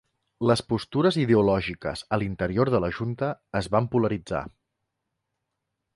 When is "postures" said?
0.71-1.19